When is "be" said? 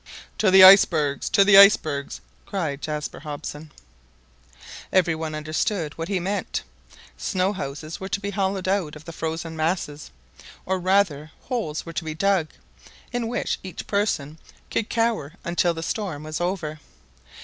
8.19-8.31, 12.03-12.15